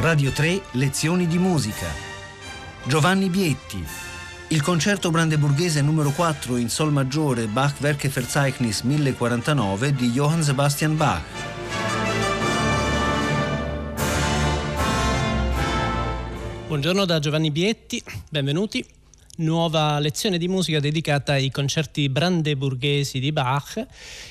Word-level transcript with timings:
Radio 0.00 0.30
3 0.30 0.62
Lezioni 0.72 1.26
di 1.26 1.38
musica. 1.38 1.88
Giovanni 2.84 3.28
Bietti. 3.30 3.84
Il 4.50 4.62
concerto 4.62 5.10
brandeburghese 5.10 5.82
numero 5.82 6.12
4 6.12 6.56
in 6.56 6.68
Sol 6.68 6.92
maggiore 6.92 7.48
Bach 7.48 7.74
Werkeverzeichnis 7.80 8.82
1049 8.82 9.94
di 9.94 10.10
Johann 10.10 10.42
Sebastian 10.42 10.96
Bach. 10.96 11.22
Buongiorno 16.68 17.04
da 17.04 17.18
Giovanni 17.18 17.50
Bietti, 17.50 18.00
benvenuti 18.30 18.97
nuova 19.38 19.98
lezione 19.98 20.38
di 20.38 20.48
musica 20.48 20.80
dedicata 20.80 21.32
ai 21.32 21.50
concerti 21.50 22.08
brandeburghesi 22.08 23.20
di 23.20 23.32
Bach 23.32 23.86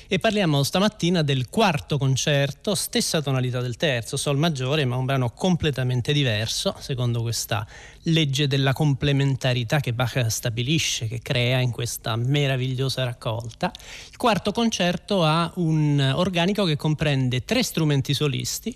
e 0.06 0.18
parliamo 0.18 0.62
stamattina 0.62 1.22
del 1.22 1.48
quarto 1.48 1.98
concerto, 1.98 2.74
stessa 2.74 3.22
tonalità 3.22 3.60
del 3.60 3.76
terzo, 3.76 4.16
sol 4.16 4.36
maggiore, 4.36 4.84
ma 4.84 4.96
un 4.96 5.04
brano 5.04 5.30
completamente 5.30 6.12
diverso, 6.12 6.74
secondo 6.78 7.22
questa 7.22 7.66
legge 8.02 8.46
della 8.46 8.72
complementarità 8.72 9.80
che 9.80 9.92
Bach 9.92 10.26
stabilisce, 10.28 11.08
che 11.08 11.20
crea 11.20 11.60
in 11.60 11.70
questa 11.70 12.16
meravigliosa 12.16 13.04
raccolta. 13.04 13.72
Il 14.10 14.16
quarto 14.16 14.52
concerto 14.52 15.24
ha 15.24 15.50
un 15.56 16.12
organico 16.14 16.64
che 16.64 16.76
comprende 16.76 17.44
tre 17.44 17.62
strumenti 17.62 18.12
solisti, 18.14 18.74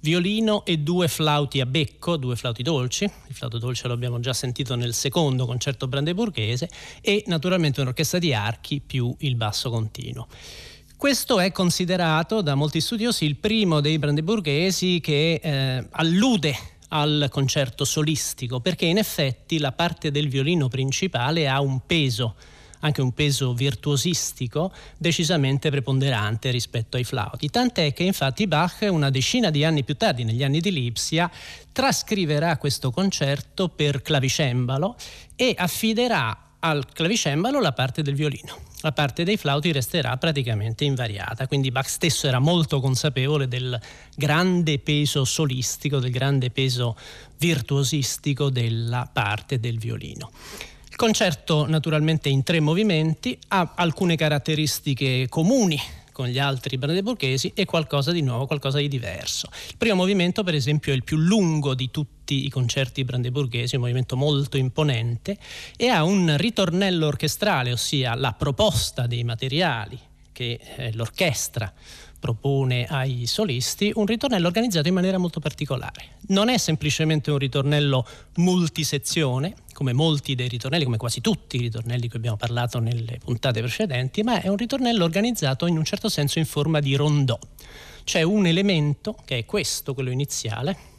violino 0.00 0.64
e 0.64 0.78
due 0.78 1.08
flauti 1.08 1.60
a 1.60 1.66
becco, 1.66 2.16
due 2.16 2.36
flauti 2.36 2.62
dolci, 2.62 3.04
il 3.04 3.34
flauto 3.34 3.58
dolce 3.58 3.88
lo 3.88 3.94
abbiamo 3.94 4.20
già 4.20 4.32
sentito 4.32 4.74
nel 4.76 4.94
secondo 4.94 5.46
concerto 5.46 5.88
brandeburghese 5.88 6.68
e 7.00 7.24
naturalmente 7.26 7.80
un'orchestra 7.80 8.18
di 8.18 8.32
archi 8.32 8.80
più 8.84 9.14
il 9.20 9.36
basso 9.36 9.70
continuo. 9.70 10.28
Questo 10.96 11.40
è 11.40 11.52
considerato 11.52 12.40
da 12.40 12.54
molti 12.54 12.80
studiosi 12.80 13.26
il 13.26 13.36
primo 13.36 13.80
dei 13.80 13.98
brandeburghesi 13.98 15.00
che 15.00 15.40
eh, 15.42 15.86
allude 15.90 16.56
al 16.88 17.28
concerto 17.30 17.84
solistico 17.84 18.60
perché 18.60 18.86
in 18.86 18.96
effetti 18.96 19.58
la 19.58 19.72
parte 19.72 20.10
del 20.10 20.28
violino 20.28 20.68
principale 20.68 21.48
ha 21.48 21.60
un 21.60 21.80
peso 21.84 22.34
anche 22.86 23.02
un 23.02 23.12
peso 23.12 23.52
virtuosistico 23.52 24.72
decisamente 24.96 25.70
preponderante 25.70 26.50
rispetto 26.50 26.96
ai 26.96 27.04
flauti. 27.04 27.50
Tant'è 27.50 27.92
che 27.92 28.04
infatti 28.04 28.46
Bach 28.46 28.86
una 28.88 29.10
decina 29.10 29.50
di 29.50 29.64
anni 29.64 29.84
più 29.84 29.96
tardi, 29.96 30.24
negli 30.24 30.42
anni 30.42 30.60
di 30.60 30.72
Lipsia, 30.72 31.30
trascriverà 31.72 32.56
questo 32.56 32.90
concerto 32.90 33.68
per 33.68 34.02
clavicembalo 34.02 34.96
e 35.34 35.54
affiderà 35.56 36.40
al 36.60 36.86
clavicembalo 36.90 37.60
la 37.60 37.72
parte 37.72 38.02
del 38.02 38.14
violino. 38.14 38.64
La 38.80 38.92
parte 38.92 39.24
dei 39.24 39.36
flauti 39.36 39.72
resterà 39.72 40.16
praticamente 40.16 40.84
invariata, 40.84 41.48
quindi 41.48 41.70
Bach 41.70 41.88
stesso 41.88 42.28
era 42.28 42.38
molto 42.38 42.80
consapevole 42.80 43.48
del 43.48 43.78
grande 44.14 44.78
peso 44.78 45.24
solistico, 45.24 45.98
del 45.98 46.10
grande 46.10 46.50
peso 46.50 46.96
virtuosistico 47.38 48.48
della 48.48 49.08
parte 49.12 49.58
del 49.58 49.78
violino. 49.78 50.30
Il 50.98 51.02
concerto 51.02 51.66
naturalmente 51.66 52.30
in 52.30 52.42
tre 52.42 52.58
movimenti 52.58 53.38
ha 53.48 53.74
alcune 53.76 54.16
caratteristiche 54.16 55.26
comuni 55.28 55.78
con 56.10 56.26
gli 56.26 56.38
altri 56.38 56.78
brandeburghesi 56.78 57.52
e 57.54 57.66
qualcosa 57.66 58.12
di 58.12 58.22
nuovo, 58.22 58.46
qualcosa 58.46 58.78
di 58.78 58.88
diverso. 58.88 59.50
Il 59.68 59.76
primo 59.76 59.96
movimento, 59.96 60.42
per 60.42 60.54
esempio, 60.54 60.94
è 60.94 60.96
il 60.96 61.04
più 61.04 61.18
lungo 61.18 61.74
di 61.74 61.90
tutti 61.90 62.46
i 62.46 62.48
concerti 62.48 63.04
brandeburghesi, 63.04 63.74
un 63.74 63.82
movimento 63.82 64.16
molto 64.16 64.56
imponente 64.56 65.36
e 65.76 65.88
ha 65.88 66.02
un 66.02 66.34
ritornello 66.38 67.08
orchestrale, 67.08 67.72
ossia 67.72 68.14
la 68.14 68.32
proposta 68.32 69.06
dei 69.06 69.22
materiali 69.22 70.00
che 70.32 70.90
l'orchestra 70.94 71.70
propone 72.18 72.86
ai 72.86 73.26
solisti 73.26 73.92
un 73.94 74.06
ritornello 74.06 74.46
organizzato 74.46 74.88
in 74.88 74.94
maniera 74.94 75.18
molto 75.18 75.40
particolare. 75.40 76.16
Non 76.28 76.48
è 76.48 76.58
semplicemente 76.58 77.30
un 77.30 77.38
ritornello 77.38 78.06
multisezione, 78.36 79.54
come 79.72 79.92
molti 79.92 80.34
dei 80.34 80.48
ritornelli, 80.48 80.84
come 80.84 80.96
quasi 80.96 81.20
tutti 81.20 81.56
i 81.56 81.60
ritornelli 81.60 82.02
di 82.02 82.08
cui 82.08 82.18
abbiamo 82.18 82.36
parlato 82.36 82.78
nelle 82.78 83.18
puntate 83.22 83.60
precedenti, 83.60 84.22
ma 84.22 84.40
è 84.40 84.48
un 84.48 84.56
ritornello 84.56 85.04
organizzato 85.04 85.66
in 85.66 85.76
un 85.76 85.84
certo 85.84 86.08
senso 86.08 86.38
in 86.38 86.46
forma 86.46 86.80
di 86.80 86.94
rondò. 86.94 87.38
C'è 88.04 88.22
un 88.22 88.46
elemento, 88.46 89.16
che 89.24 89.38
è 89.38 89.44
questo, 89.44 89.92
quello 89.94 90.10
iniziale, 90.10 90.94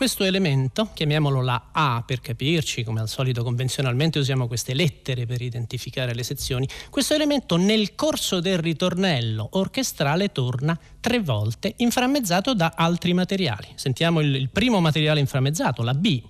questo 0.00 0.24
elemento, 0.24 0.88
chiamiamolo 0.94 1.42
la 1.42 1.68
A 1.72 2.02
per 2.06 2.22
capirci, 2.22 2.84
come 2.84 3.00
al 3.00 3.08
solito 3.10 3.42
convenzionalmente 3.42 4.18
usiamo 4.18 4.46
queste 4.46 4.72
lettere 4.72 5.26
per 5.26 5.42
identificare 5.42 6.14
le 6.14 6.22
sezioni, 6.22 6.66
questo 6.88 7.12
elemento 7.12 7.58
nel 7.58 7.94
corso 7.94 8.40
del 8.40 8.56
ritornello 8.56 9.46
orchestrale 9.52 10.32
torna 10.32 10.74
tre 11.00 11.20
volte 11.20 11.74
inframmezzato 11.76 12.54
da 12.54 12.72
altri 12.74 13.12
materiali. 13.12 13.68
Sentiamo 13.74 14.20
il, 14.20 14.34
il 14.36 14.48
primo 14.48 14.80
materiale 14.80 15.20
inframmezzato, 15.20 15.82
la 15.82 15.92
B. 15.92 16.22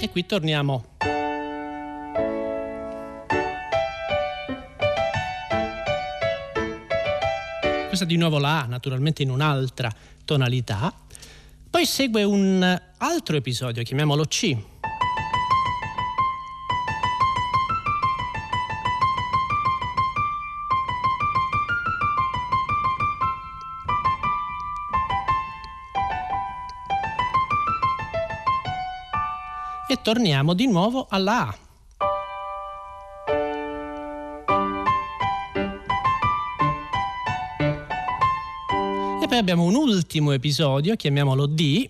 E 0.00 0.08
qui 0.08 0.24
torniamo 0.24 0.96
Questa 8.00 8.16
di 8.16 8.22
nuovo 8.26 8.38
la 8.38 8.62
A, 8.62 8.64
naturalmente 8.64 9.22
in 9.22 9.28
un'altra 9.28 9.92
tonalità. 10.24 10.90
Poi 11.68 11.84
segue 11.84 12.22
un 12.22 12.80
altro 12.96 13.36
episodio, 13.36 13.82
chiamiamolo 13.82 14.24
C. 14.24 14.56
E 29.86 30.00
torniamo 30.00 30.54
di 30.54 30.66
nuovo 30.68 31.06
alla 31.10 31.48
A. 31.48 31.69
abbiamo 39.38 39.62
un 39.64 39.74
ultimo 39.74 40.32
episodio, 40.32 40.96
chiamiamolo 40.96 41.46
D. 41.46 41.88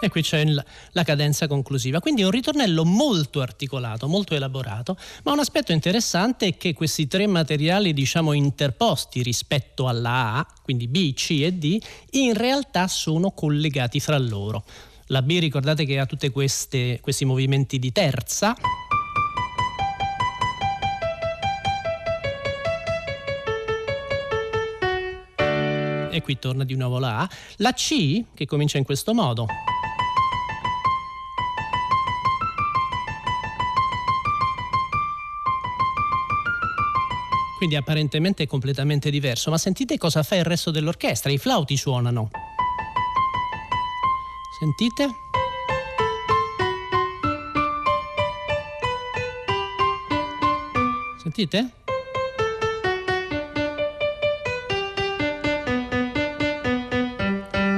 E 0.00 0.08
qui 0.10 0.22
c'è 0.22 0.44
la 0.92 1.02
cadenza 1.02 1.46
conclusiva. 1.46 2.00
Quindi 2.00 2.22
un 2.22 2.30
ritornello 2.30 2.84
molto 2.84 3.40
articolato, 3.40 4.08
molto 4.08 4.34
elaborato, 4.34 4.96
ma 5.24 5.32
un 5.32 5.40
aspetto 5.40 5.72
interessante 5.72 6.46
è 6.46 6.56
che 6.56 6.72
questi 6.72 7.06
tre 7.06 7.26
materiali, 7.26 7.92
diciamo, 7.92 8.32
interposti 8.32 9.22
rispetto 9.22 9.88
alla 9.88 10.36
A, 10.36 10.46
quindi 10.62 10.88
B, 10.88 11.12
C 11.14 11.40
e 11.42 11.52
D, 11.52 11.78
in 12.12 12.34
realtà 12.34 12.86
sono 12.88 13.32
collegati 13.32 14.00
fra 14.00 14.18
loro. 14.18 14.64
La 15.10 15.22
B 15.22 15.38
ricordate 15.40 15.86
che 15.86 15.98
ha 15.98 16.04
tutti 16.04 16.28
questi 16.30 17.24
movimenti 17.24 17.78
di 17.78 17.90
terza. 17.92 18.54
E 26.10 26.20
qui 26.22 26.38
torna 26.38 26.64
di 26.64 26.74
nuovo 26.74 26.98
la 26.98 27.20
A. 27.20 27.30
La 27.56 27.72
C 27.72 28.24
che 28.34 28.44
comincia 28.44 28.76
in 28.76 28.84
questo 28.84 29.14
modo. 29.14 29.46
Quindi 37.56 37.76
apparentemente 37.76 38.42
è 38.42 38.46
completamente 38.46 39.08
diverso, 39.08 39.50
ma 39.50 39.56
sentite 39.56 39.96
cosa 39.96 40.22
fa 40.22 40.36
il 40.36 40.44
resto 40.44 40.70
dell'orchestra, 40.70 41.30
i 41.30 41.38
flauti 41.38 41.78
suonano. 41.78 42.30
Sentite? 44.58 45.14
Sentite? 51.22 51.70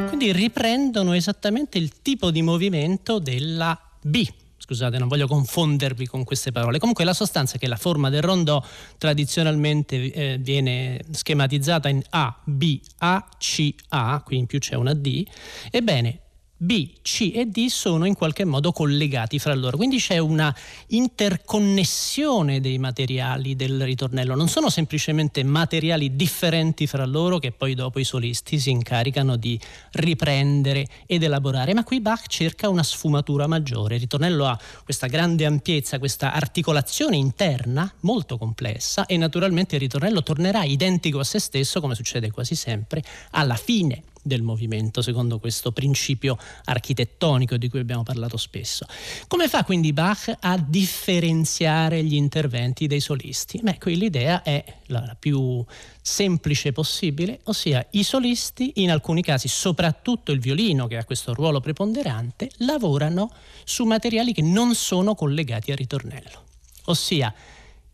Quindi 0.09 0.32
riprendono 0.32 1.12
esattamente 1.12 1.77
il 1.77 2.00
tipo 2.00 2.31
di 2.31 2.41
movimento 2.41 3.19
della 3.19 3.79
B. 4.00 4.27
Scusate, 4.56 4.97
non 4.97 5.09
voglio 5.09 5.27
confondervi 5.27 6.06
con 6.06 6.25
queste 6.25 6.50
parole. 6.50 6.79
Comunque 6.79 7.05
la 7.05 7.12
sostanza 7.12 7.56
è 7.56 7.59
che 7.59 7.69
la 7.69 7.77
forma 7.77 8.09
del 8.09 8.23
rondò 8.23 8.65
tradizionalmente 8.97 10.12
eh, 10.12 10.38
viene 10.41 11.05
schematizzata 11.11 11.91
in 11.91 12.00
A, 12.09 12.41
B, 12.43 12.81
A, 13.00 13.29
C, 13.37 13.75
A, 13.88 14.23
quindi 14.25 14.44
in 14.44 14.47
più 14.47 14.59
c'è 14.59 14.77
una 14.77 14.94
D. 14.94 15.27
Ebbene, 15.71 16.21
B, 16.62 16.91
C 17.01 17.33
e 17.35 17.47
D 17.47 17.69
sono 17.69 18.05
in 18.05 18.12
qualche 18.15 18.45
modo 18.45 18.71
collegati 18.71 19.39
fra 19.39 19.55
loro, 19.55 19.79
quindi 19.79 19.97
c'è 19.97 20.19
una 20.19 20.55
interconnessione 20.89 22.61
dei 22.61 22.77
materiali 22.77 23.57
del 23.57 23.83
ritornello, 23.83 24.35
non 24.35 24.47
sono 24.47 24.69
semplicemente 24.69 25.43
materiali 25.43 26.15
differenti 26.17 26.87
fra 26.87 27.07
loro 27.07 27.39
che 27.39 27.51
poi 27.51 27.73
dopo 27.73 27.99
i 27.99 28.05
solisti 28.05 28.59
si 28.59 28.69
incaricano 28.69 29.37
di 29.37 29.59
riprendere 29.93 30.87
ed 31.07 31.23
elaborare, 31.23 31.73
ma 31.73 31.83
qui 31.83 32.03
Bach 32.03 32.27
cerca 32.27 32.69
una 32.69 32.83
sfumatura 32.83 33.47
maggiore, 33.47 33.95
il 33.95 34.03
ritornello 34.03 34.45
ha 34.45 34.61
questa 34.85 35.06
grande 35.06 35.47
ampiezza, 35.47 35.99
questa 35.99 36.35
articolazione 36.35 37.17
interna 37.17 37.91
molto 38.01 38.37
complessa 38.37 39.06
e 39.06 39.17
naturalmente 39.17 39.77
il 39.77 39.81
ritornello 39.81 40.23
tornerà 40.23 40.65
identico 40.65 41.21
a 41.21 41.25
se 41.25 41.39
stesso, 41.39 41.81
come 41.81 41.95
succede 41.95 42.31
quasi 42.31 42.55
sempre, 42.55 43.03
alla 43.31 43.56
fine 43.56 44.03
del 44.22 44.43
movimento, 44.43 45.02
secondo 45.02 45.38
questo 45.38 45.72
principio 45.72 46.38
architettonico 46.64 47.56
di 47.56 47.69
cui 47.69 47.81
abbiamo 47.81 48.02
parlato 48.02 48.37
spesso. 48.37 48.87
Come 49.26 49.49
fa 49.49 49.64
quindi 49.64 49.93
Bach 49.93 50.34
a 50.40 50.58
differenziare 50.58 52.02
gli 52.05 52.14
interventi 52.14 52.87
dei 52.87 53.00
solisti? 53.00 53.61
Beh, 53.62 53.78
qui 53.78 53.96
l'idea 53.96 54.43
è 54.43 54.62
la 54.87 55.17
più 55.19 55.64
semplice 56.02 56.72
possibile, 56.72 57.40
ossia 57.44 57.87
i 57.90 58.02
solisti, 58.02 58.72
in 58.76 58.90
alcuni 58.90 59.22
casi 59.22 59.49
soprattutto 59.49 60.32
il 60.32 60.40
violino 60.40 60.87
che 60.87 60.96
ha 60.96 61.05
questo 61.05 61.34
ruolo 61.34 61.61
preponderante, 61.61 62.50
lavorano 62.58 63.32
su 63.64 63.84
materiali 63.84 64.32
che 64.32 64.43
non 64.43 64.75
sono 64.75 65.14
collegati 65.14 65.70
al 65.70 65.76
ritornello. 65.76 66.44
Ossia, 66.84 67.32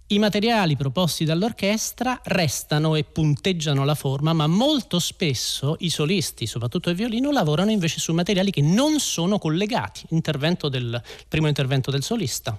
i 0.09 0.21
materiali 0.21 0.77
proposti 0.77 1.25
dall'orchestra 1.25 2.21
restano 2.25 2.95
e 2.95 3.03
punteggiano 3.03 3.85
la 3.85 3.97
forma, 3.97 4.33
ma 4.33 4.47
molto 4.47 5.01
spesso 5.01 5.75
i 5.81 5.91
solisti, 5.91 6.47
soprattutto 6.47 6.91
il 6.91 6.97
violino, 6.97 7.33
lavorano 7.33 7.73
invece 7.73 7.99
su 7.99 8.13
materiali 8.13 8.53
che 8.53 8.63
non 8.63 9.01
sono 9.01 9.39
collegati. 9.39 10.05
Intervento 10.11 10.69
del, 10.69 11.03
primo 11.29 11.49
intervento 11.49 11.91
del 11.91 12.05
solista. 12.05 12.57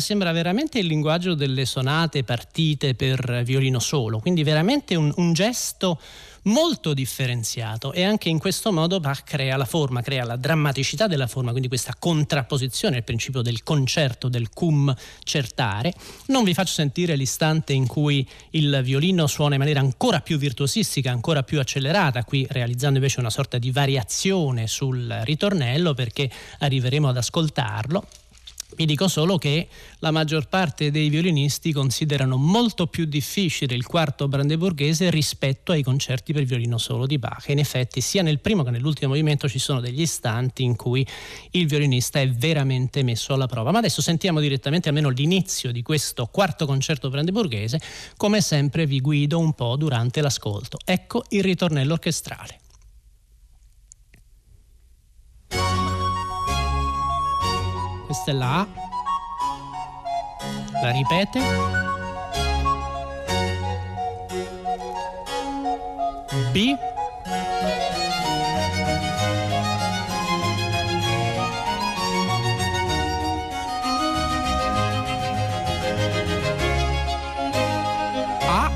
Sembra 0.00 0.32
veramente 0.32 0.78
il 0.78 0.86
linguaggio 0.86 1.34
delle 1.34 1.64
sonate 1.64 2.24
partite 2.24 2.94
per 2.94 3.42
violino 3.44 3.78
solo, 3.78 4.18
quindi 4.18 4.42
veramente 4.42 4.94
un, 4.94 5.12
un 5.16 5.32
gesto 5.32 6.00
molto 6.44 6.94
differenziato 6.94 7.92
e 7.92 8.02
anche 8.02 8.28
in 8.28 8.38
questo 8.38 8.72
modo 8.72 9.00
Bach 9.00 9.24
crea 9.24 9.56
la 9.56 9.64
forma, 9.64 10.00
crea 10.02 10.24
la 10.24 10.36
drammaticità 10.36 11.06
della 11.06 11.26
forma, 11.26 11.50
quindi 11.50 11.68
questa 11.68 11.94
contrapposizione, 11.98 12.98
il 12.98 13.04
principio 13.04 13.42
del 13.42 13.62
concerto, 13.62 14.28
del 14.28 14.50
cum 14.50 14.94
certare. 15.22 15.92
Non 16.26 16.44
vi 16.44 16.54
faccio 16.54 16.72
sentire 16.72 17.16
l'istante 17.16 17.72
in 17.72 17.86
cui 17.86 18.26
il 18.50 18.80
violino 18.82 19.26
suona 19.26 19.54
in 19.54 19.60
maniera 19.60 19.80
ancora 19.80 20.20
più 20.20 20.38
virtuosistica, 20.38 21.10
ancora 21.10 21.42
più 21.42 21.58
accelerata, 21.58 22.24
qui 22.24 22.46
realizzando 22.48 22.96
invece 22.96 23.20
una 23.20 23.30
sorta 23.30 23.58
di 23.58 23.70
variazione 23.70 24.66
sul 24.66 25.20
ritornello 25.24 25.94
perché 25.94 26.30
arriveremo 26.58 27.08
ad 27.08 27.16
ascoltarlo. 27.16 28.04
Vi 28.74 28.86
dico 28.86 29.08
solo 29.08 29.36
che 29.36 29.68
la 29.98 30.10
maggior 30.10 30.48
parte 30.48 30.90
dei 30.90 31.08
violinisti 31.08 31.72
considerano 31.72 32.36
molto 32.36 32.86
più 32.86 33.04
difficile 33.04 33.74
il 33.74 33.84
quarto 33.84 34.28
brandeburghese 34.28 35.10
rispetto 35.10 35.72
ai 35.72 35.82
concerti 35.82 36.32
per 36.32 36.44
violino 36.44 36.78
solo 36.78 37.06
di 37.06 37.18
Bach. 37.18 37.48
in 37.48 37.58
effetti, 37.58 38.00
sia 38.00 38.22
nel 38.22 38.40
primo 38.40 38.62
che 38.62 38.70
nell'ultimo 38.70 39.10
movimento 39.10 39.48
ci 39.48 39.58
sono 39.58 39.80
degli 39.80 40.00
istanti 40.00 40.62
in 40.62 40.76
cui 40.76 41.06
il 41.52 41.66
violinista 41.66 42.20
è 42.20 42.28
veramente 42.30 43.02
messo 43.02 43.34
alla 43.34 43.46
prova. 43.46 43.70
Ma 43.70 43.78
adesso 43.78 44.02
sentiamo 44.02 44.40
direttamente 44.40 44.88
almeno 44.88 45.08
l'inizio 45.10 45.72
di 45.72 45.82
questo 45.82 46.26
quarto 46.26 46.66
concerto 46.66 47.10
brandeburghese. 47.10 47.80
Come 48.16 48.40
sempre 48.40 48.86
vi 48.86 49.00
guido 49.00 49.38
un 49.38 49.52
po' 49.52 49.76
durante 49.76 50.20
l'ascolto. 50.20 50.78
Ecco 50.84 51.24
il 51.30 51.42
ritornello 51.42 51.94
orchestrale. 51.94 52.60
Questa 58.10 58.32
è 58.32 58.34
la 58.34 58.58
A, 58.58 58.66
la 60.82 60.90
ripete, 60.90 61.40
B, 66.50 66.76
A. 78.42 78.70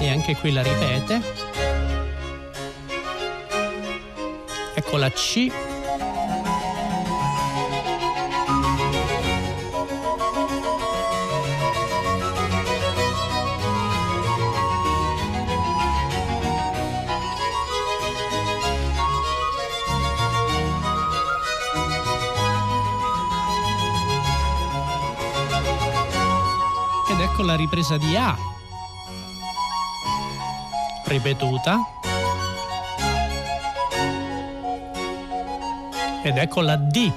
E 0.00 0.08
anche 0.08 0.34
qui 0.36 0.52
la 0.52 0.62
ripete. 0.62 1.37
Ecco 4.88 4.96
la 4.96 5.10
C. 5.10 5.36
Ed 27.10 27.20
ecco 27.20 27.42
la 27.42 27.56
ripresa 27.56 27.98
di 27.98 28.16
A 28.16 28.34
ripetuta 31.04 31.97
ed 36.28 36.36
ecco 36.36 36.60
la 36.60 36.76
D. 36.76 37.10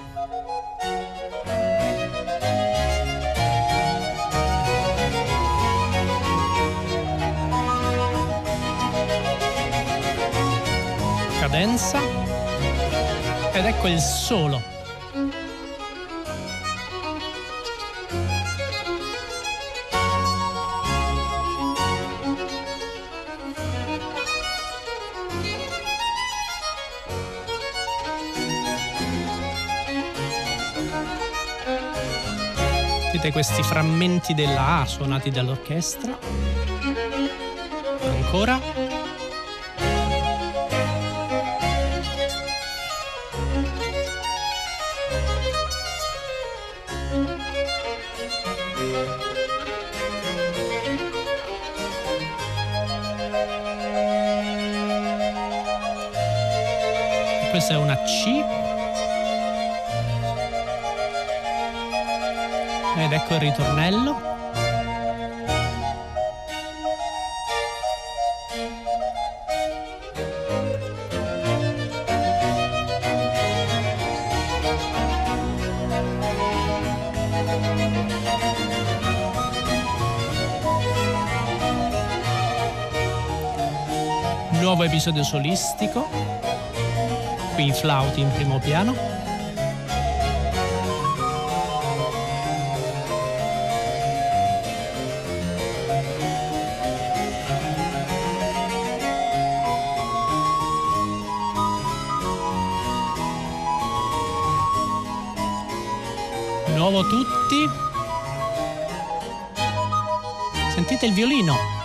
Cadenza 11.41 11.99
ed 13.51 13.65
ecco 13.65 13.87
il 13.87 13.99
solo. 13.99 14.80
Sentite 33.21 33.31
questi 33.31 33.61
frammenti 33.61 34.33
della 34.33 34.79
A 34.79 34.85
suonati 34.85 35.29
dall'orchestra. 35.29 36.17
Ancora. 38.03 38.59
questa 57.51 57.73
è 57.73 57.77
una 57.77 57.97
C 57.97 58.60
ed 63.03 63.13
ecco 63.13 63.33
il 63.33 63.39
ritornello. 63.39 64.29
Nuovo 84.59 84.83
episodio 84.83 85.23
solistico, 85.23 86.07
qui 87.55 87.71
flauti 87.73 88.21
in 88.21 88.31
primo 88.31 88.59
piano. 88.59 89.20
Sentite 110.73 111.05
il 111.05 111.13
violino. 111.13 111.80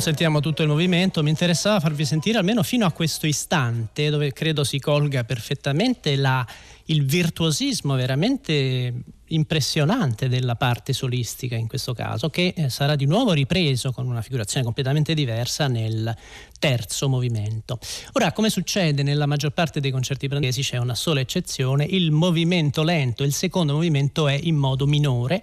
Non 0.00 0.08
sentiamo 0.08 0.40
tutto 0.40 0.62
il 0.62 0.68
movimento, 0.68 1.22
mi 1.22 1.28
interessava 1.28 1.78
farvi 1.78 2.06
sentire 2.06 2.38
almeno 2.38 2.62
fino 2.62 2.86
a 2.86 2.90
questo 2.90 3.26
istante 3.26 4.08
dove 4.08 4.32
credo 4.32 4.64
si 4.64 4.78
colga 4.78 5.24
perfettamente 5.24 6.16
la, 6.16 6.42
il 6.86 7.04
virtuosismo 7.04 7.94
veramente 7.96 8.94
impressionante 9.30 10.28
della 10.28 10.56
parte 10.56 10.92
solistica 10.92 11.56
in 11.56 11.66
questo 11.66 11.92
caso, 11.92 12.30
che 12.30 12.54
eh, 12.56 12.70
sarà 12.70 12.94
di 12.94 13.06
nuovo 13.06 13.32
ripreso 13.32 13.92
con 13.92 14.06
una 14.06 14.22
figurazione 14.22 14.64
completamente 14.64 15.14
diversa 15.14 15.66
nel 15.66 16.14
terzo 16.58 17.08
movimento. 17.08 17.78
Ora, 18.12 18.32
come 18.32 18.50
succede 18.50 19.02
nella 19.02 19.26
maggior 19.26 19.52
parte 19.52 19.80
dei 19.80 19.90
concerti 19.90 20.28
brandesi, 20.28 20.62
c'è 20.62 20.76
una 20.76 20.94
sola 20.94 21.20
eccezione, 21.20 21.84
il 21.84 22.10
movimento 22.10 22.82
lento, 22.82 23.22
il 23.22 23.32
secondo 23.32 23.74
movimento 23.74 24.28
è 24.28 24.38
in 24.40 24.56
modo 24.56 24.86
minore, 24.86 25.42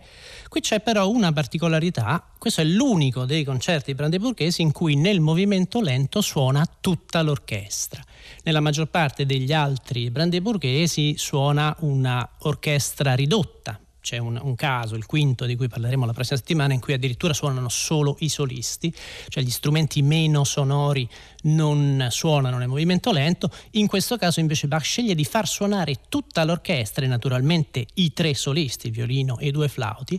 Qui 0.49 0.61
c'è 0.61 0.79
però 0.79 1.09
una 1.09 1.33
particolarità, 1.33 2.25
questo 2.37 2.61
è 2.61 2.63
l'unico 2.63 3.25
dei 3.25 3.43
concerti 3.43 3.93
brandeburghesi 3.93 4.61
in 4.61 4.71
cui 4.71 4.95
nel 4.95 5.19
movimento 5.19 5.81
lento 5.81 6.21
suona 6.21 6.65
tutta 6.79 7.21
l'orchestra. 7.21 8.01
Nella 8.43 8.61
maggior 8.61 8.87
parte 8.87 9.25
degli 9.25 9.51
altri 9.51 10.09
brandeburghesi 10.09 11.15
suona 11.17 11.75
una 11.79 12.27
orchestra 12.39 13.13
ridotta, 13.13 13.76
c'è 14.07 14.19
un, 14.19 14.39
un, 14.41 14.55
caso, 14.55 14.95
il 14.95 15.05
quinto 15.05 15.43
di 15.43 15.57
cui 15.57 15.67
parleremo 15.67 16.05
la 16.05 16.13
prossima 16.13 16.37
settimana, 16.37 16.71
in 16.71 16.79
cui 16.79 16.93
addirittura 16.93 17.33
suonano 17.33 17.67
solo 17.67 18.15
i 18.19 18.29
solisti, 18.29 18.93
cioè 19.27 19.43
gli 19.43 19.49
strumenti 19.49 20.01
meno 20.01 20.45
sonori 20.45 21.05
non 21.43 22.07
suonano 22.09 22.57
nel 22.57 22.69
movimento 22.69 23.11
lento. 23.11 23.51
In 23.71 23.87
questo 23.87 24.15
caso 24.15 24.39
invece 24.39 24.69
Bach 24.69 24.85
sceglie 24.85 25.13
di 25.13 25.25
far 25.25 25.45
suonare 25.45 25.95
tutta 26.07 26.45
l'orchestra 26.45 27.03
e 27.03 27.09
naturalmente 27.09 27.85
i 27.95 28.13
tre 28.13 28.33
solisti, 28.33 28.91
violino 28.91 29.39
e 29.39 29.51
due 29.51 29.67
flauti. 29.67 30.17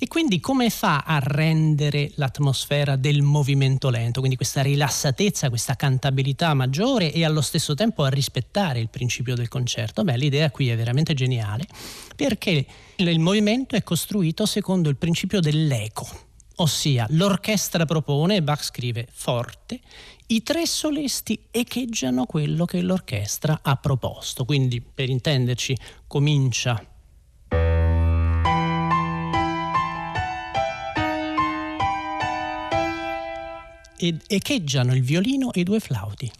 E 0.00 0.08
quindi 0.08 0.40
come 0.40 0.68
fa 0.68 1.04
a 1.06 1.20
rendere 1.22 2.10
l'atmosfera 2.16 2.96
del 2.96 3.22
movimento 3.22 3.88
lento? 3.88 4.18
Quindi 4.18 4.36
questa 4.36 4.62
rilassatezza, 4.62 5.48
questa 5.48 5.76
cantabilità 5.76 6.54
maggiore 6.54 7.12
e 7.12 7.24
allo 7.24 7.42
stesso 7.42 7.74
tempo 7.74 8.02
a 8.02 8.08
rispettare 8.08 8.80
il 8.80 8.88
principio 8.88 9.36
del 9.36 9.46
concerto? 9.46 10.02
Beh, 10.02 10.16
l'idea 10.16 10.50
qui 10.50 10.70
è 10.70 10.76
veramente 10.76 11.14
geniale 11.14 11.64
perché 12.16 12.66
il 13.06 13.20
movimento 13.20 13.76
è 13.76 13.82
costruito 13.82 14.44
secondo 14.44 14.88
il 14.88 14.96
principio 14.96 15.40
dell'eco, 15.40 16.06
ossia 16.56 17.06
l'orchestra 17.10 17.84
propone 17.84 18.36
e 18.36 18.42
Bach 18.42 18.64
scrive 18.64 19.06
forte, 19.10 19.80
i 20.26 20.42
tre 20.42 20.66
solisti 20.66 21.38
echeggiano 21.50 22.26
quello 22.26 22.64
che 22.64 22.80
l'orchestra 22.80 23.60
ha 23.62 23.76
proposto, 23.76 24.44
quindi 24.44 24.80
per 24.80 25.08
intenderci 25.08 25.76
comincia 26.06 26.84
ed 34.00 34.22
echeggiano 34.26 34.94
il 34.94 35.02
violino 35.02 35.52
e 35.52 35.60
i 35.60 35.64
due 35.64 35.80
flauti. 35.80 36.30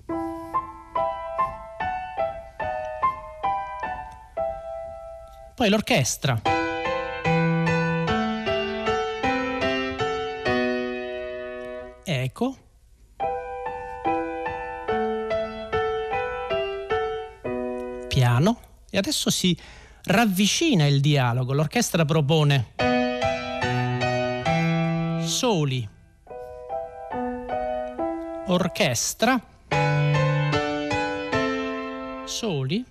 Poi 5.58 5.70
l'orchestra. 5.70 6.40
Ecco. 12.04 12.56
Piano. 18.06 18.60
E 18.88 18.98
adesso 18.98 19.30
si 19.30 19.58
ravvicina 20.04 20.86
il 20.86 21.00
dialogo. 21.00 21.52
L'orchestra 21.52 22.04
propone 22.04 22.74
soli. 25.24 25.88
Orchestra. 28.46 29.42
Soli 32.26 32.84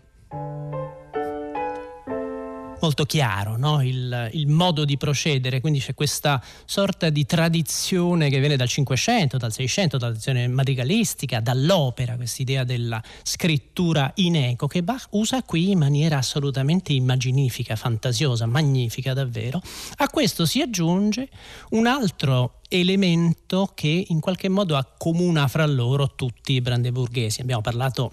molto 2.79 3.05
chiaro 3.05 3.57
no? 3.57 3.81
il, 3.81 4.29
il, 4.33 4.47
modo 4.47 4.85
di 4.85 4.97
procedere, 4.97 5.61
quindi 5.61 5.79
c'è 5.79 5.93
questa 5.93 6.41
sorta 6.65 7.09
di 7.09 7.25
tradizione 7.25 8.29
che 8.29 8.39
viene 8.39 8.55
dal 8.55 8.67
Cinquecento, 8.67 9.37
dal 9.37 9.51
Seicento, 9.51 9.97
dalla 9.97 10.11
tradizione 10.11 10.47
madrigalistica, 10.47 11.39
dall'opera, 11.39 12.15
questa 12.15 12.41
idea 12.41 12.63
della 12.63 13.01
scrittura 13.23 14.11
in 14.15 14.35
eco 14.35 14.67
che 14.67 14.83
Bach 14.83 15.07
usa 15.11 15.43
qui 15.43 15.71
in 15.71 15.79
maniera 15.79 16.17
assolutamente 16.17 16.93
immaginifica, 16.93 17.75
fantasiosa, 17.75 18.45
magnifica 18.45 19.13
davvero. 19.13 19.61
A 19.97 20.07
questo 20.09 20.45
si 20.45 20.61
aggiunge 20.61 21.29
un 21.71 21.87
altro 21.87 22.59
elemento 22.69 23.71
che 23.73 24.05
in 24.07 24.19
qualche 24.19 24.49
modo 24.49 24.75
accomuna 24.75 25.47
fra 25.47 25.65
loro 25.65 26.13
tutti 26.15 26.53
i 26.53 26.61
brandeburghesi. 26.61 27.41
Abbiamo 27.41 27.61
parlato 27.61 28.11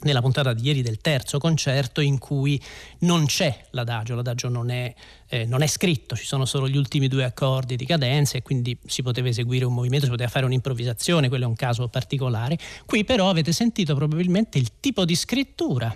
nella 0.00 0.20
puntata 0.20 0.52
di 0.52 0.62
ieri 0.66 0.82
del 0.82 0.98
terzo 0.98 1.38
concerto 1.38 2.00
in 2.00 2.18
cui 2.18 2.60
non 3.00 3.26
c'è 3.26 3.66
l'adagio, 3.70 4.14
l'adagio 4.14 4.48
non 4.48 4.70
è, 4.70 4.94
eh, 5.28 5.44
non 5.44 5.62
è, 5.62 5.66
scritto, 5.66 6.14
ci 6.14 6.24
sono 6.24 6.44
solo 6.44 6.68
gli 6.68 6.76
ultimi 6.76 7.08
due 7.08 7.24
accordi 7.24 7.74
di 7.76 7.84
cadenza 7.84 8.36
e 8.36 8.42
quindi 8.42 8.78
si 8.86 9.02
poteva 9.02 9.28
eseguire 9.28 9.64
un 9.64 9.74
movimento, 9.74 10.04
si 10.04 10.10
poteva 10.10 10.28
fare 10.28 10.44
un'improvvisazione, 10.44 11.28
quello 11.28 11.44
è 11.44 11.48
un 11.48 11.56
caso 11.56 11.88
particolare. 11.88 12.56
Qui 12.86 13.04
però 13.04 13.28
avete 13.28 13.52
sentito 13.52 13.94
probabilmente 13.94 14.58
il 14.58 14.78
tipo 14.80 15.04
di 15.04 15.14
scrittura. 15.16 15.94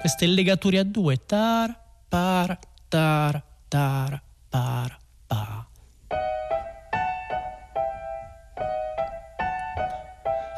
Queste 0.00 0.26
legature 0.26 0.80
a 0.80 0.84
due, 0.84 1.24
tar, 1.24 1.80
par, 2.08 2.58
tar, 2.88 3.42
tar, 3.68 4.23
par, 4.54 4.96
pa. 5.26 5.68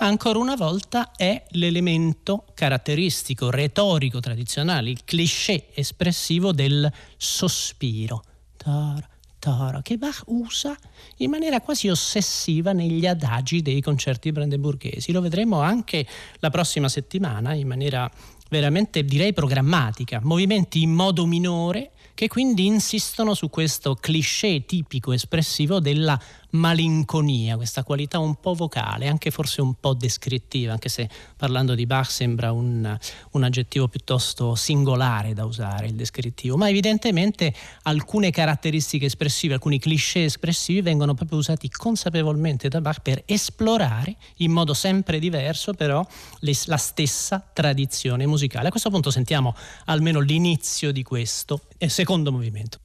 Ancora 0.01 0.39
una 0.39 0.55
volta 0.55 1.13
è 1.17 1.47
l'elemento 1.53 2.45
caratteristico, 2.53 3.49
retorico, 3.49 4.21
tradizionale, 4.21 4.91
il 4.91 5.03
cliché 5.05 5.69
espressivo 5.73 6.53
del 6.53 6.93
sospiro. 7.17 8.23
Tar, 8.59 9.09
tar, 9.39 9.81
che 9.81 9.97
Bach 9.97 10.25
usa 10.27 10.77
in 11.19 11.31
maniera 11.31 11.63
quasi 11.63 11.89
ossessiva 11.89 12.73
negli 12.73 13.07
adagi 13.07 13.63
dei 13.63 13.81
concerti 13.81 14.31
brandeburghesi. 14.31 15.11
Lo 15.11 15.23
vedremo 15.23 15.63
anche 15.63 16.07
la 16.41 16.51
prossima 16.51 16.91
settimana 16.91 17.55
in 17.55 17.67
maniera 17.67 18.11
veramente 18.51 19.05
direi 19.05 19.33
programmatica, 19.33 20.21
movimenti 20.23 20.83
in 20.83 20.93
modo 20.93 21.25
minore 21.25 21.93
che 22.17 22.29
quindi 22.29 22.65
insistono 22.65 23.35
su 23.35 23.51
questo 23.51 23.95
cliché 23.95 24.65
tipico 24.65 25.13
espressivo 25.13 25.81
della 25.81 26.19
malinconia, 26.57 27.57
questa 27.57 27.85
qualità 27.85 28.19
un 28.19 28.35
po' 28.37 28.55
vocale, 28.55 29.07
anche 29.07 29.31
forse 29.31 29.61
un 29.61 29.75
po' 29.75 29.95
descrittiva, 29.95 30.73
anche 30.73 30.89
se 30.89 31.09
parlando 31.37 31.75
di 31.75 31.87
Bach 31.87 32.11
sembra 32.11 32.53
un, 32.53 32.99
un, 33.33 33.43
aggettivo 33.43 33.89
piuttosto 33.89 34.55
singolare 34.55 35.35
da 35.35 35.45
usare, 35.45 35.87
il 35.87 35.95
descrittivo, 35.95 36.57
ma 36.57 36.69
evidentemente 36.69 37.55
alcune 37.83 38.31
caratteristiche 38.31 39.07
espressive, 39.07 39.55
alcuni 39.55 39.79
cliché 39.79 40.25
espressivi 40.25 40.81
vengono 40.81 41.15
proprio 41.15 41.39
usati 41.39 41.69
consapevolmente 41.69 42.69
da 42.69 42.81
Bach 42.81 43.01
per 43.01 43.23
esplorare 43.27 44.17
in 44.39 44.51
modo 44.51 44.75
sempre 44.75 45.19
diverso 45.19 45.75
però 45.75 46.05
le, 46.41 46.53
la 46.65 46.77
stessa 46.77 47.49
tradizione 47.53 48.27
musicale. 48.27 48.69
A 48.69 48.71
questo 48.71 48.91
punto 48.91 49.11
sentiamo 49.11 49.55
almeno 49.85 50.21
l'inizio 50.21 50.93
di 50.93 51.03
questo 51.03 51.61
secondo 51.87 52.33
movimento. 52.33 52.79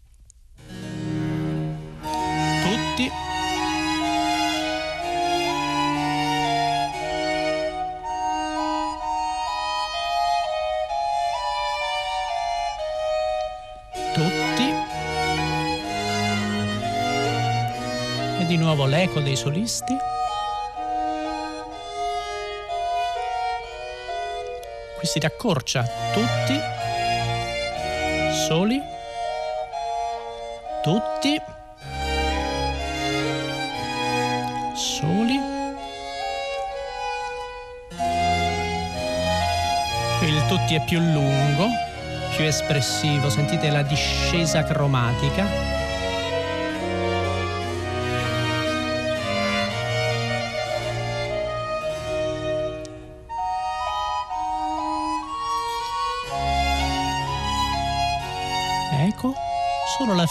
Tutti 2.64 3.31
nuovo 18.74 18.86
l'eco 18.86 19.20
dei 19.20 19.36
solisti. 19.36 19.98
Qui 24.98 25.08
si 25.08 25.20
riaccorcia 25.20 25.84
tutti 26.14 26.58
Soli. 28.48 28.82
Tutti. 30.82 31.42
Soli. 34.74 35.40
Il 40.22 40.46
tutti 40.48 40.76
è 40.76 40.84
più 40.86 41.00
lungo, 41.00 41.68
più 42.36 42.46
espressivo, 42.46 43.30
sentite 43.30 43.70
la 43.70 43.82
discesa 43.82 44.64
cromatica. 44.64 45.71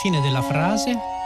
Fine 0.01 0.23
della 0.23 0.41
frase 0.41 1.20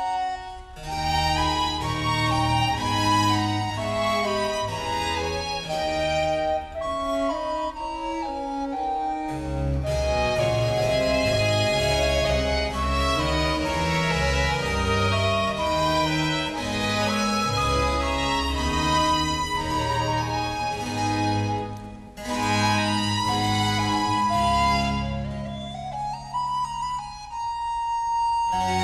Bye. 28.63 28.84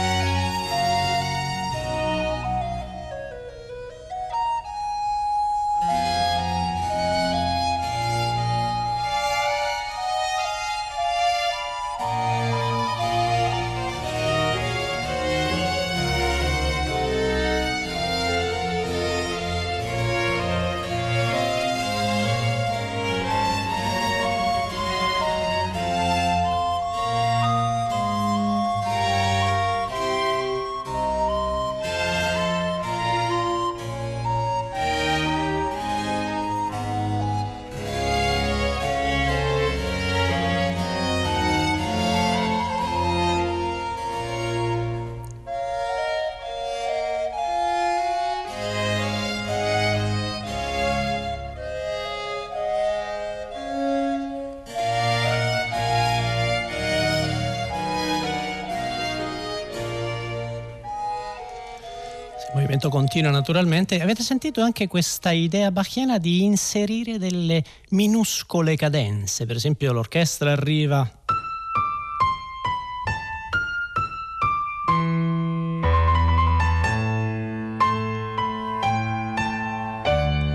Movimento 62.55 62.89
continua 62.89 63.31
naturalmente. 63.31 64.01
Avete 64.01 64.23
sentito 64.23 64.61
anche 64.61 64.89
questa 64.89 65.31
idea 65.31 65.71
bachiana 65.71 66.19
di 66.19 66.43
inserire 66.43 67.19
delle 67.19 67.63
minuscole 67.91 68.77
cadenze, 68.77 69.47
per 69.47 69.57
esempio 69.57 69.93
l'orchestra 69.93 70.53
arriva 70.53 71.09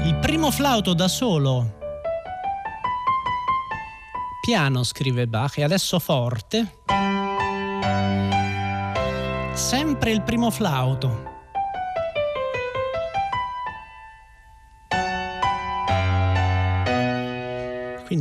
Il 0.03 0.15
primo 0.17 0.51
flauto 0.51 0.93
da 0.93 1.07
solo. 1.07 1.83
Piano 4.41 4.83
scrive 4.83 5.27
Bach 5.27 5.57
e 5.57 5.63
adesso 5.63 5.97
forte. 5.99 6.83
Sempre 9.53 10.11
il 10.11 10.21
primo 10.21 10.51
flauto. 10.51 11.34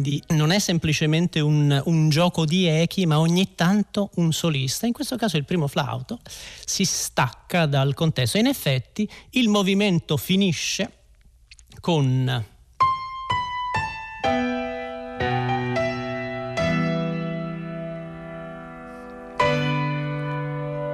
Quindi 0.05 0.23
non 0.35 0.51
è 0.51 0.59
semplicemente 0.59 1.41
un, 1.41 1.81
un, 1.87 2.11
gioco 2.11 2.45
di 2.45 2.67
echi, 2.67 3.07
ma 3.07 3.19
ogni 3.19 3.55
tanto 3.55 4.11
un 4.17 4.35
solista, 4.35 4.87
in 4.87 4.93
questo 4.93 5.17
caso 5.17 5.39
il 5.39 5.47
primo 5.47 5.67
flauto, 5.67 6.19
si 6.67 6.85
stacca 6.85 7.65
dal 7.65 7.95
contesto. 7.95 8.37
In 8.37 8.45
effetti 8.45 9.09
il 9.31 9.49
movimento 9.49 10.19
finisce 10.19 10.93
con 11.81 12.45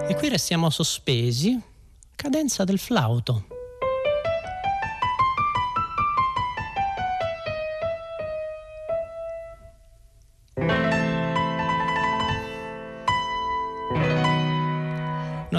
E 0.06 0.14
qui 0.14 0.28
restiamo 0.28 0.70
sospesi, 0.70 1.60
cadenza 2.14 2.62
del 2.62 2.78
flauto. 2.78 3.49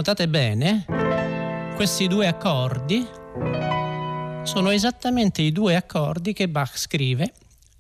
Notate 0.02 0.28
bene, 0.28 0.84
questi 1.76 2.08
due 2.08 2.26
accordi 2.26 3.08
sono 4.42 4.72
esattamente 4.72 5.44
i 5.44 5.52
due 5.52 5.76
accordi 5.76 6.34
che 6.34 6.50
Bach 6.50 6.76
scrive 6.76 7.32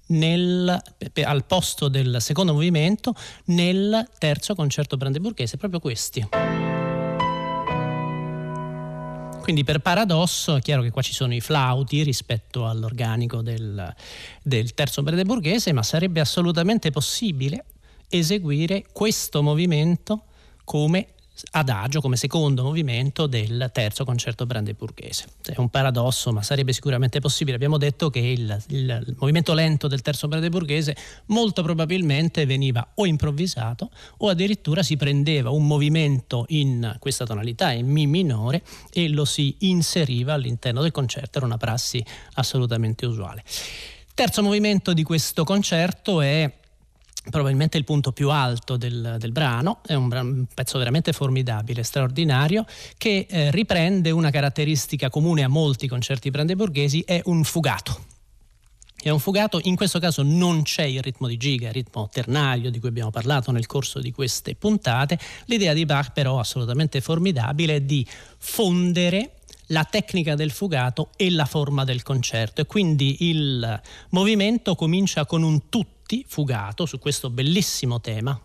nel, 0.10 0.80
al 1.24 1.46
posto 1.46 1.88
del 1.88 2.18
secondo 2.20 2.54
movimento 2.54 3.16
nel 3.46 4.08
terzo 4.20 4.54
concerto 4.54 4.98
brandeburghese, 4.98 5.58
proprio 5.58 5.80
questi. 5.80 6.28
Quindi 9.42 9.64
per 9.64 9.80
paradosso 9.80 10.58
è 10.58 10.62
chiaro 10.62 10.84
che 10.84 10.92
qua 10.92 11.02
ci 11.02 11.14
sono 11.14 11.34
i 11.34 11.42
flauti 11.42 12.04
rispetto 12.04 12.68
all'organico 12.68 13.42
del, 13.42 13.92
del 14.44 14.76
terzo 14.76 15.02
brandeburghese, 15.02 15.74
ma 15.74 15.82
sarebbe 15.82 16.20
assolutamente 16.20 16.92
possibile 16.92 17.66
eseguire 18.10 18.86
questo 18.92 19.42
movimento 19.42 20.26
come 20.64 21.16
adagio 21.52 22.02
come 22.02 22.16
secondo 22.18 22.64
movimento 22.64 23.26
del 23.26 23.70
terzo 23.74 24.06
concerto 24.06 24.46
brandeburghese. 24.46 25.26
È 25.44 25.56
un 25.58 25.70
paradosso, 25.70 26.32
ma 26.32 26.44
sarebbe 26.44 26.74
sicuramente 26.74 27.20
possibile. 27.20 27.56
Abbiamo 27.56 27.78
detto 27.78 28.10
che 28.10 28.20
il, 28.20 28.64
il, 28.68 29.04
il 29.08 29.16
movimento 29.18 29.54
lento 29.54 29.88
del 29.88 30.02
terzo 30.02 30.28
brandeburghese 30.28 30.96
molto 31.28 31.64
probabilmente 31.64 32.46
veniva 32.46 32.92
o 32.96 33.06
improvvisato 33.06 33.90
o 34.18 34.30
addirittura 34.30 34.84
si 34.84 34.98
prendeva 34.98 35.50
un 35.50 35.66
movimento 35.66 36.46
in 36.50 36.96
questa 37.00 37.26
tonalità, 37.26 37.72
in 37.72 37.88
Mi 37.88 38.08
minore, 38.08 38.64
e 38.92 39.10
lo 39.10 39.26
si 39.26 39.56
inseriva 39.60 40.34
all'interno 40.34 40.82
del 40.82 40.92
concerto. 40.92 41.38
Era 41.38 41.48
una 41.48 41.58
prassi 41.58 42.04
assolutamente 42.34 43.06
usuale. 43.06 43.44
Terzo 44.14 44.44
movimento 44.44 44.94
di 44.94 45.04
questo 45.04 45.44
concerto 45.44 46.22
è 46.22 46.60
probabilmente 47.30 47.78
il 47.78 47.84
punto 47.84 48.12
più 48.12 48.30
alto 48.30 48.78
del, 48.78 49.18
del 49.20 49.32
brano, 49.32 49.82
è 49.86 49.94
un, 49.94 50.12
un, 50.12 50.46
pezzo 50.54 50.78
veramente 50.78 51.14
formidabile, 51.14 51.84
straordinario, 51.84 52.66
che 52.98 53.28
eh, 53.30 53.52
riprende 53.52 54.10
una 54.12 54.32
caratteristica 54.32 55.10
comune 55.10 55.44
a 55.44 55.48
molti 55.48 55.88
concerti 55.88 56.32
brandeburghesi, 56.32 57.02
è 57.06 57.22
un 57.26 57.44
fugato. 57.44 58.10
È 59.04 59.10
un 59.10 59.20
fugato, 59.20 59.60
in 59.64 59.76
questo 59.76 59.98
caso 59.98 60.22
non 60.22 60.62
c'è 60.62 60.84
il 60.84 61.02
ritmo 61.02 61.28
di 61.28 61.38
giga, 61.38 61.70
il 61.70 61.74
ritmo 61.74 62.08
ternario 62.12 62.70
di 62.70 62.80
cui 62.80 62.90
abbiamo 62.90 63.10
parlato 63.10 63.52
nel 63.52 63.66
corso 63.66 64.00
di 64.00 64.12
queste 64.12 64.54
puntate. 64.56 65.18
L'idea 65.46 65.74
di 65.74 65.86
Bach 65.86 66.12
però 66.12 66.40
assolutamente 66.40 67.02
formidabile 67.02 67.78
è 67.78 67.82
di 67.82 68.06
fondere 68.38 69.38
la 69.68 69.86
tecnica 69.86 70.36
del 70.36 70.52
fugato 70.52 71.10
e 71.16 71.32
la 71.32 71.46
forma 71.46 71.84
del 71.84 72.04
concerto 72.04 72.62
e 72.62 72.66
quindi 72.66 73.30
il 73.30 73.82
movimento 74.10 74.76
comincia 74.76 75.26
con 75.26 75.42
un 75.42 75.68
tutto 75.70 76.01
fugato 76.28 76.86
su 76.86 77.00
questo 77.00 77.30
bellissimo 77.30 78.00
tema. 78.02 78.40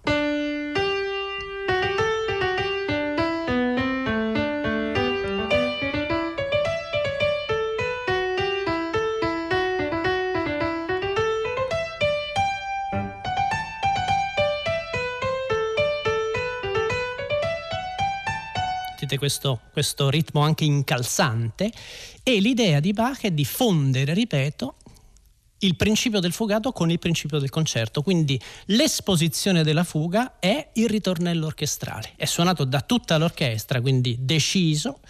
questo, 19.26 19.60
questo 19.72 20.08
ritmo 20.08 20.40
anche 20.42 20.64
incalzante 20.64 21.72
e 22.22 22.40
l'idea 22.40 22.78
di 22.78 22.92
Bach 22.92 23.22
è 23.22 23.30
di 23.32 23.44
fondere, 23.44 24.14
ripeto, 24.14 24.74
il 25.60 25.76
principio 25.76 26.20
del 26.20 26.32
fugato 26.32 26.72
con 26.72 26.90
il 26.90 26.98
principio 26.98 27.38
del 27.38 27.50
concerto, 27.50 28.02
quindi 28.02 28.40
l'esposizione 28.66 29.62
della 29.62 29.84
fuga 29.84 30.38
è 30.38 30.70
il 30.74 30.88
ritornello 30.88 31.46
orchestrale, 31.46 32.12
è 32.16 32.26
suonato 32.26 32.64
da 32.64 32.80
tutta 32.82 33.16
l'orchestra, 33.16 33.80
quindi 33.80 34.16
deciso. 34.20 35.00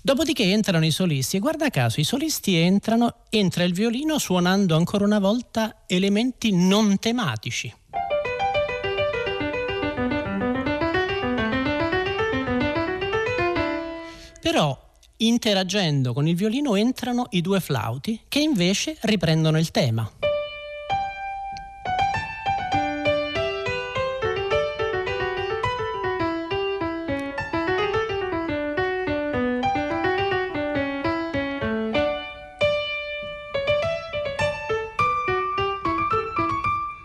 Dopodiché 0.00 0.44
entrano 0.44 0.86
i 0.86 0.92
solisti 0.92 1.36
e 1.36 1.40
guarda 1.40 1.70
caso 1.70 2.00
i 2.00 2.04
solisti 2.04 2.56
entrano, 2.56 3.24
entra 3.30 3.64
il 3.64 3.74
violino 3.74 4.18
suonando 4.18 4.76
ancora 4.76 5.04
una 5.04 5.18
volta 5.18 5.82
elementi 5.86 6.52
non 6.52 6.98
tematici. 6.98 7.74
Però 14.40 14.87
interagendo 15.18 16.12
con 16.12 16.28
il 16.28 16.36
violino 16.36 16.76
entrano 16.76 17.26
i 17.30 17.40
due 17.40 17.60
flauti 17.60 18.20
che 18.28 18.38
invece 18.40 18.96
riprendono 19.00 19.58
il 19.58 19.70
tema. 19.70 20.10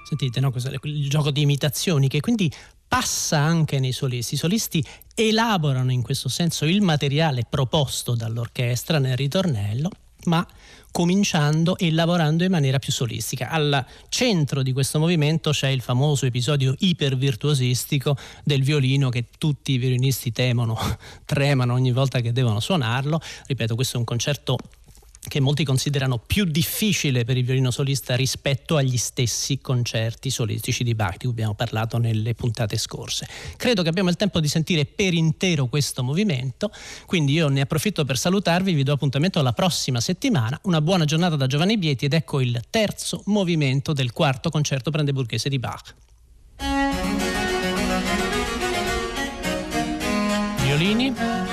Sentite, 0.03 0.39
no? 0.39 0.53
il 0.83 1.09
gioco 1.09 1.31
di 1.31 1.41
imitazioni 1.41 2.07
che 2.07 2.19
quindi 2.19 2.51
passa 2.87 3.39
anche 3.39 3.79
nei 3.79 3.91
solisti. 3.91 4.35
I 4.35 4.37
solisti 4.37 4.85
elaborano 5.15 5.91
in 5.91 6.01
questo 6.01 6.29
senso 6.29 6.65
il 6.65 6.81
materiale 6.81 7.45
proposto 7.47 8.15
dall'orchestra 8.15 8.99
nel 8.99 9.15
ritornello, 9.15 9.89
ma 10.25 10.45
cominciando 10.91 11.75
e 11.77 11.91
lavorando 11.91 12.43
in 12.43 12.51
maniera 12.51 12.77
più 12.77 12.91
solistica. 12.91 13.49
Al 13.49 13.83
centro 14.09 14.61
di 14.61 14.71
questo 14.71 14.99
movimento 14.99 15.49
c'è 15.49 15.69
il 15.69 15.81
famoso 15.81 16.27
episodio 16.27 16.75
ipervirtuosistico 16.77 18.15
del 18.43 18.61
violino 18.61 19.09
che 19.09 19.25
tutti 19.37 19.71
i 19.71 19.77
violinisti 19.77 20.31
temono, 20.31 20.77
tremano 21.25 21.73
ogni 21.73 21.91
volta 21.91 22.19
che 22.21 22.31
devono 22.31 22.59
suonarlo. 22.59 23.19
Ripeto, 23.47 23.73
questo 23.73 23.95
è 23.95 23.99
un 23.99 24.05
concerto 24.05 24.57
che 25.27 25.39
molti 25.39 25.63
considerano 25.63 26.17
più 26.17 26.43
difficile 26.45 27.23
per 27.23 27.37
il 27.37 27.45
violino 27.45 27.71
solista 27.71 28.15
rispetto 28.15 28.75
agli 28.75 28.97
stessi 28.97 29.59
concerti 29.59 30.29
solistici 30.29 30.83
di 30.83 30.95
Bach 30.95 31.13
di 31.13 31.19
cui 31.19 31.29
abbiamo 31.29 31.53
parlato 31.53 31.97
nelle 31.97 32.33
puntate 32.35 32.77
scorse. 32.77 33.27
Credo 33.55 33.83
che 33.83 33.89
abbiamo 33.89 34.09
il 34.09 34.15
tempo 34.15 34.39
di 34.39 34.47
sentire 34.47 34.85
per 34.85 35.13
intero 35.13 35.67
questo 35.67 36.03
movimento, 36.03 36.71
quindi 37.05 37.33
io 37.33 37.47
ne 37.47 37.61
approfitto 37.61 38.05
per 38.05 38.17
salutarvi, 38.17 38.73
vi 38.73 38.83
do 38.83 38.93
appuntamento 38.93 39.39
alla 39.39 39.53
prossima 39.53 39.99
settimana, 39.99 40.59
una 40.63 40.81
buona 40.81 41.05
giornata 41.05 41.35
da 41.35 41.47
Giovanni 41.47 41.77
Bieti 41.77 42.05
ed 42.05 42.13
ecco 42.13 42.41
il 42.41 42.61
terzo 42.69 43.21
movimento 43.25 43.93
del 43.93 44.11
quarto 44.11 44.49
concerto 44.49 44.89
brandeburghese 44.89 45.49
di 45.49 45.59
Bach. 45.59 45.95
Violini. 50.63 51.52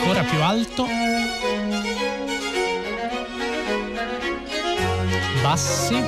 Ancora 0.00 0.22
più 0.22 0.42
alto. 0.42 0.86
Bassi. 5.42 6.02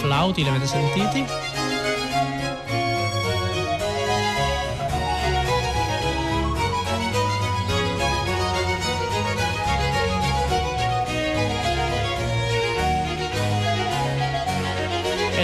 Flauti, 0.00 0.42
li 0.42 0.48
avete 0.48 0.66
sentiti? 0.66 1.43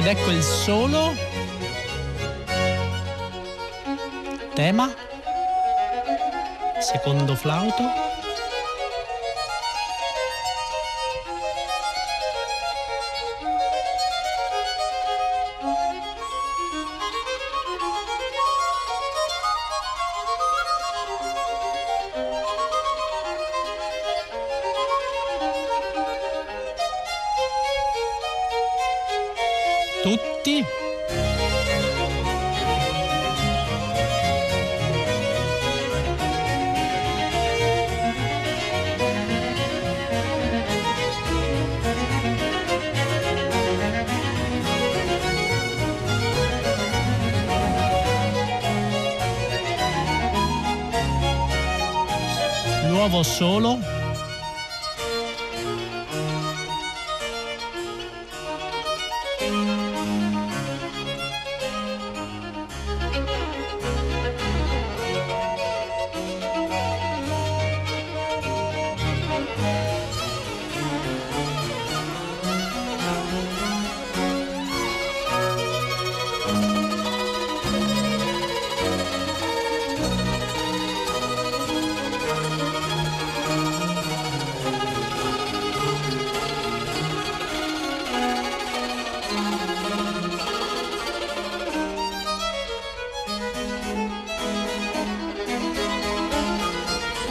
Ed 0.01 0.07
ecco 0.07 0.31
il 0.31 0.43
solo. 0.43 1.15
Tema. 4.55 4.91
Secondo 6.81 7.35
flauto. 7.35 8.10
Tutti. 30.03 30.65
Nuovo 52.89 53.23
solo 53.23 54.00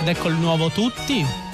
ecco 0.10 0.28
il 0.30 0.36
nuovo 0.36 0.69
tutti. 0.69 1.49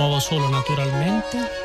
Nuovo 0.00 0.18
solo 0.18 0.48
naturalmente. 0.48 1.59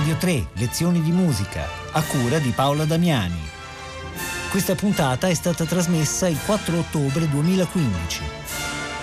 Radio 0.00 0.16
3, 0.16 0.46
lezioni 0.54 1.02
di 1.02 1.10
musica, 1.12 1.68
a 1.92 2.02
cura 2.02 2.38
di 2.38 2.52
Paola 2.52 2.86
Damiani. 2.86 3.38
Questa 4.48 4.74
puntata 4.74 5.28
è 5.28 5.34
stata 5.34 5.66
trasmessa 5.66 6.26
il 6.26 6.38
4 6.42 6.78
ottobre 6.78 7.28
2015. 7.28 8.22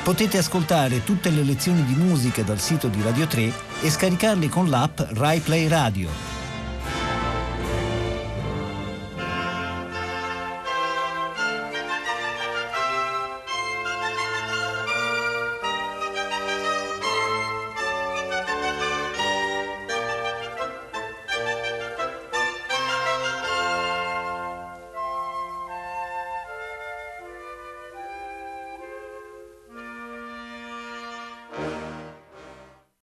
Potete 0.01 0.39
ascoltare 0.39 1.03
tutte 1.03 1.29
le 1.29 1.43
lezioni 1.43 1.85
di 1.85 1.93
musica 1.93 2.41
dal 2.41 2.59
sito 2.59 2.87
di 2.87 2.99
Radio 3.03 3.27
3 3.27 3.53
e 3.81 3.91
scaricarle 3.91 4.49
con 4.49 4.69
l'app 4.71 4.99
RaiPlay 4.99 5.67
Radio. 5.67 6.26